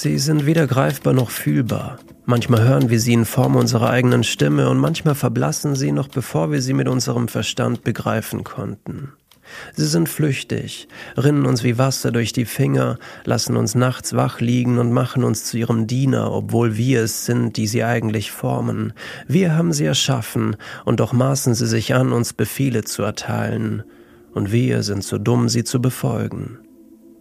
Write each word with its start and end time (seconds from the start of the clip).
Sie 0.00 0.16
sind 0.18 0.46
weder 0.46 0.68
greifbar 0.68 1.12
noch 1.12 1.30
fühlbar. 1.30 1.98
Manchmal 2.24 2.62
hören 2.62 2.88
wir 2.88 3.00
sie 3.00 3.14
in 3.14 3.24
Form 3.24 3.56
unserer 3.56 3.90
eigenen 3.90 4.22
Stimme 4.22 4.70
und 4.70 4.78
manchmal 4.78 5.16
verblassen 5.16 5.74
sie 5.74 5.90
noch 5.90 6.06
bevor 6.06 6.52
wir 6.52 6.62
sie 6.62 6.72
mit 6.72 6.86
unserem 6.86 7.26
Verstand 7.26 7.82
begreifen 7.82 8.44
konnten. 8.44 9.14
Sie 9.74 9.86
sind 9.86 10.08
flüchtig, 10.08 10.86
rinnen 11.16 11.46
uns 11.46 11.64
wie 11.64 11.78
Wasser 11.78 12.12
durch 12.12 12.32
die 12.32 12.44
Finger, 12.44 13.00
lassen 13.24 13.56
uns 13.56 13.74
nachts 13.74 14.14
wach 14.14 14.38
liegen 14.38 14.78
und 14.78 14.92
machen 14.92 15.24
uns 15.24 15.46
zu 15.46 15.58
ihrem 15.58 15.88
Diener, 15.88 16.30
obwohl 16.30 16.76
wir 16.76 17.02
es 17.02 17.26
sind, 17.26 17.56
die 17.56 17.66
sie 17.66 17.82
eigentlich 17.82 18.30
formen. 18.30 18.92
Wir 19.26 19.56
haben 19.56 19.72
sie 19.72 19.86
erschaffen, 19.86 20.54
und 20.84 21.00
doch 21.00 21.12
maßen 21.12 21.56
sie 21.56 21.66
sich 21.66 21.96
an, 21.96 22.12
uns 22.12 22.34
Befehle 22.34 22.84
zu 22.84 23.02
erteilen, 23.02 23.82
und 24.32 24.52
wir 24.52 24.84
sind 24.84 25.02
zu 25.02 25.18
dumm, 25.18 25.48
sie 25.48 25.64
zu 25.64 25.82
befolgen. 25.82 26.60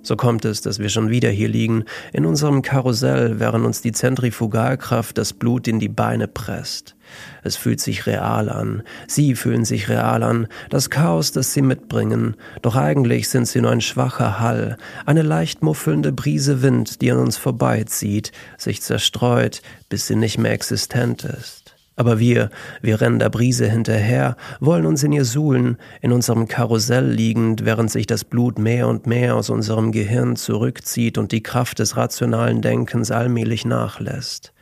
So 0.08 0.16
kommt 0.16 0.46
es, 0.46 0.62
dass 0.62 0.80
wir 0.80 0.88
schon 0.88 1.10
wieder 1.10 1.30
hier 1.30 1.50
liegen, 1.50 1.84
in 2.14 2.25
unserem 2.25 2.61
Karussell, 2.61 3.42
während 3.42 3.66
uns 3.66 3.82
die 3.82 3.92
Zentrifugalkraft 3.92 5.18
das 5.18 5.33
Blut 5.33 5.68
in 5.68 5.80
die 5.80 5.89
Beine 5.89 6.30
presst. 6.30 6.96
Es 7.43 7.57
fühlt 7.57 7.82
sich 7.82 8.06
real 8.06 8.47
an, 8.47 8.83
sie 9.07 9.36
fühlen 9.36 9.66
sich 9.66 9.89
real 9.89 10.24
an, 10.24 10.47
das 10.70 10.89
Chaos, 10.89 11.33
das 11.33 11.52
sie 11.52 11.61
mitbringen, 11.61 12.38
doch 12.61 12.78
eigentlich 12.78 13.28
sind 13.28 13.50
sie 13.50 13.60
nur 13.60 13.71
ein 13.71 13.82
schwacher 13.82 14.39
Hall, 14.39 14.78
eine 15.06 15.24
leicht 15.24 15.61
muffelnde 15.61 16.14
Brise 16.14 16.61
Wind, 16.61 17.02
die 17.02 17.11
an 17.11 17.18
uns 17.18 17.36
vorbeizieht, 17.36 18.32
sich 18.58 18.82
zerstreut, 18.82 19.61
bis 19.89 20.08
sie 20.08 20.16
nicht 20.16 20.38
mehr 20.38 20.54
existent 20.54 21.25
ist. 21.25 21.77
Aber 21.97 22.19
wir, 22.19 22.51
wir 22.83 23.01
rennen 23.01 23.18
der 23.18 23.32
Brise 23.32 23.68
hinterher, 23.68 24.38
wollen 24.60 24.86
uns 24.86 25.01
in 25.01 25.11
ihr 25.11 25.25
suhlen, 25.25 25.78
in 26.00 26.11
unserem 26.11 26.47
Karussell 26.47 27.10
liegend, 27.10 27.65
während 27.65 27.89
sich 27.89 28.05
das 28.05 28.24
Blut 28.24 28.60
mehr 28.60 28.88
und 28.88 29.07
mehr 29.07 29.36
aus 29.36 29.50
unserem 29.50 29.92
Gehirn 29.92 30.36
zurückzieht 30.36 31.18
und 31.18 31.32
die 31.32 31.41
Kraft 31.41 31.79
des 31.79 31.97
rationalen 31.97 32.61
Denkens 32.61 33.09
allmählich 33.09 33.66
nachlässt. 33.66 34.53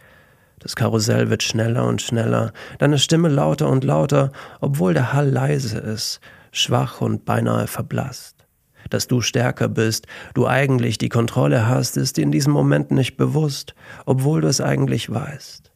Das 0.60 0.78
Karussell 0.78 1.30
wird 1.30 1.44
schneller 1.44 1.86
und 1.86 2.02
schneller, 2.02 2.54
deine 2.80 2.98
Stimme 2.98 3.28
lauter 3.28 3.70
und 3.70 3.84
lauter, 3.84 4.32
obwohl 4.62 4.94
der 4.94 5.12
Hall 5.12 5.30
leise 5.30 5.78
ist, 5.78 6.22
schwach 6.54 7.02
und 7.02 7.26
beinahe 7.26 7.68
verblasst. 7.68 8.48
Dass 8.90 9.08
du 9.08 9.20
stärker 9.20 9.68
bist, 9.68 10.08
du 10.36 10.48
eigentlich 10.48 10.98
die 10.98 11.10
Kontrolle 11.10 11.68
hast, 11.68 11.98
ist 11.98 12.16
dir 12.16 12.24
in 12.24 12.32
diesem 12.32 12.54
Moment 12.54 12.92
nicht 12.92 13.18
bewusst, 13.18 13.76
obwohl 14.06 14.40
du 14.40 14.48
es 14.48 14.62
eigentlich 14.62 15.10
weißt. 15.10 15.72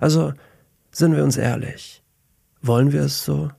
Also 0.00 0.32
sind 0.92 1.14
wir 1.14 1.24
uns 1.24 1.36
ehrlich? 1.36 2.02
Wollen 2.62 2.92
wir 2.92 3.02
es 3.02 3.24
so? 3.24 3.50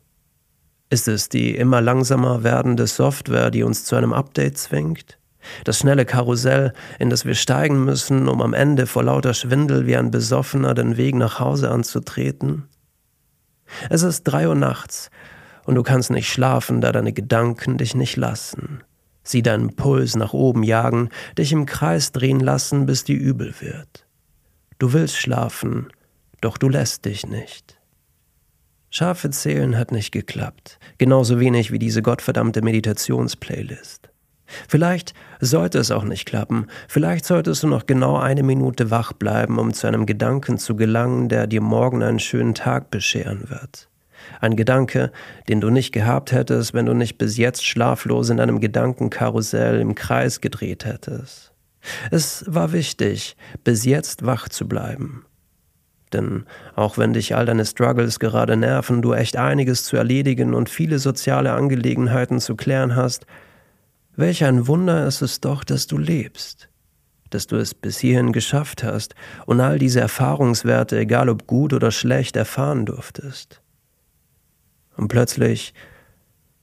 Ist 0.90 1.08
es 1.08 1.30
die 1.30 1.56
immer 1.56 1.82
langsamer 1.82 2.44
werdende 2.44 2.86
Software, 2.86 3.50
die 3.50 3.64
uns 3.64 3.86
zu 3.86 3.96
einem 3.96 4.14
Update 4.14 4.58
zwingt? 4.58 5.18
Das 5.64 5.80
schnelle 5.80 6.06
Karussell, 6.06 6.74
in 7.00 7.10
das 7.10 7.26
wir 7.26 7.34
steigen 7.34 7.84
müssen, 7.84 8.28
um 8.28 8.42
am 8.42 8.54
Ende 8.54 8.86
vor 8.86 9.04
lauter 9.04 9.34
Schwindel 9.34 9.88
wie 9.88 9.96
ein 9.96 10.12
Besoffener 10.12 10.74
den 10.74 10.98
Weg 10.98 11.16
nach 11.16 11.40
Hause 11.40 11.72
anzutreten? 11.72 12.68
Es 13.90 14.04
ist 14.04 14.24
drei 14.24 14.48
Uhr 14.48 14.56
nachts 14.56 15.10
und 15.66 15.76
du 15.76 15.84
kannst 15.84 16.12
nicht 16.12 16.30
schlafen, 16.30 16.82
da 16.82 16.92
deine 16.92 17.14
Gedanken 17.14 17.78
dich 17.78 17.96
nicht 17.96 18.18
lassen. 18.18 18.84
Sie 19.24 19.42
deinen 19.42 19.76
Puls 19.76 20.16
nach 20.16 20.34
oben 20.34 20.64
jagen, 20.64 21.10
dich 21.38 21.52
im 21.54 21.66
Kreis 21.66 22.12
drehen 22.12 22.40
lassen, 22.40 22.86
bis 22.86 23.04
dir 23.04 23.18
übel 23.18 23.54
wird. 23.60 24.06
Du 24.80 24.94
willst 24.94 25.16
schlafen, 25.16 25.88
doch 26.42 26.58
du 26.58 26.70
lässt 26.70 27.06
dich 27.06 27.26
nicht. 27.26 27.80
Schafe 28.90 29.30
zählen 29.30 29.78
hat 29.78 29.92
nicht 29.92 30.12
geklappt, 30.12 30.78
genauso 30.98 31.40
wenig 31.40 31.72
wie 31.72 31.80
diese 31.80 32.02
gottverdammte 32.02 32.62
Meditationsplaylist. 32.62 34.10
Vielleicht 34.68 35.14
sollte 35.40 35.80
es 35.80 35.92
auch 35.92 36.04
nicht 36.04 36.26
klappen, 36.26 36.68
vielleicht 36.90 37.24
solltest 37.24 37.64
du 37.64 37.68
noch 37.68 37.86
genau 37.86 38.18
eine 38.18 38.44
Minute 38.44 38.92
wach 38.92 39.14
bleiben, 39.14 39.60
um 39.60 39.74
zu 39.74 39.88
einem 39.88 40.06
Gedanken 40.06 40.58
zu 40.58 40.76
gelangen, 40.76 41.30
der 41.30 41.48
dir 41.48 41.62
morgen 41.62 42.04
einen 42.04 42.20
schönen 42.20 42.54
Tag 42.54 42.92
bescheren 42.92 43.50
wird. 43.50 43.88
Ein 44.40 44.56
Gedanke, 44.56 45.12
den 45.48 45.62
du 45.62 45.70
nicht 45.70 45.94
gehabt 45.94 46.32
hättest, 46.32 46.74
wenn 46.74 46.86
du 46.86 46.94
nicht 46.94 47.18
bis 47.18 47.38
jetzt 47.38 47.66
schlaflos 47.66 48.30
in 48.30 48.40
einem 48.40 48.60
Gedankenkarussell 48.60 49.80
im 49.80 49.96
Kreis 49.96 50.42
gedreht 50.42 50.86
hättest. 50.86 51.54
Es 52.12 52.44
war 52.48 52.74
wichtig, 52.74 53.36
bis 53.64 53.86
jetzt 53.86 54.26
wach 54.26 54.50
zu 54.50 54.68
bleiben. 54.68 55.26
Denn 56.14 56.46
auch 56.76 56.98
wenn 56.98 57.14
dich 57.14 57.36
all 57.36 57.46
deine 57.46 57.66
Struggles 57.66 58.20
gerade 58.20 58.58
nerven, 58.58 59.02
du 59.02 59.14
echt 59.14 59.38
einiges 59.38 59.84
zu 59.84 59.98
erledigen 59.98 60.54
und 60.54 60.70
viele 60.70 61.00
soziale 61.00 61.54
Angelegenheiten 61.54 62.40
zu 62.40 62.56
klären 62.56 62.96
hast, 62.96 63.26
welch 64.16 64.44
ein 64.44 64.68
Wunder 64.68 65.08
ist 65.08 65.22
es 65.22 65.40
doch, 65.40 65.64
dass 65.64 65.88
du 65.88 65.98
lebst, 65.98 66.70
dass 67.30 67.48
du 67.48 67.56
es 67.56 67.74
bis 67.74 67.98
hierhin 68.00 68.34
geschafft 68.34 68.84
hast 68.84 69.16
und 69.46 69.62
all 69.62 69.80
diese 69.80 70.02
Erfahrungswerte, 70.02 70.98
egal 71.00 71.30
ob 71.30 71.48
gut 71.48 71.74
oder 71.74 71.92
schlecht, 71.92 72.36
erfahren 72.36 72.86
durftest. 72.86 73.62
Und 74.98 75.08
plötzlich 75.08 75.74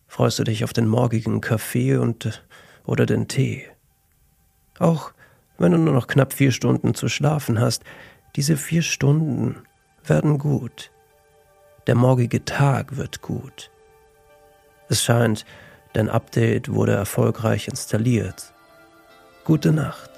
freust 0.07 0.39
du 0.39 0.45
dich 0.45 0.65
auf 0.65 0.73
den 0.73 0.89
morgigen 0.89 1.41
Kaffee 1.41 1.97
und 1.97 2.45
oder 2.85 3.07
den 3.07 3.29
Tee. 3.29 3.65
Auch 4.79 5.13
wenn 5.59 5.73
du 5.73 5.79
nur 5.79 5.95
noch 5.95 6.07
knapp 6.07 6.33
vier 6.33 6.53
Stunden 6.53 6.95
zu 6.95 7.09
schlafen 7.09 7.61
hast, 7.61 7.83
diese 8.37 8.57
vier 8.57 8.83
Stunden 8.83 9.63
werden 10.05 10.39
gut. 10.39 10.91
Der 11.87 11.95
morgige 11.95 12.45
Tag 12.45 12.97
wird 12.97 13.23
gut. 13.23 13.71
Es 14.89 15.03
scheint, 15.03 15.45
dein 15.93 16.09
Update 16.09 16.73
wurde 16.73 16.93
erfolgreich 16.93 17.69
installiert. 17.69 18.53
Gute 19.45 19.73
Nacht. 19.73 20.11